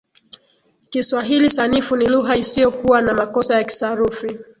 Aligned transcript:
Kiswahili 0.89 1.49
sanifu 1.49 1.95
ni 1.95 2.05
lugha 2.05 2.35
isiyokuwa 2.37 3.01
na 3.01 3.13
makosa 3.13 3.55
ya 3.57 3.63
kisarufi. 3.63 4.39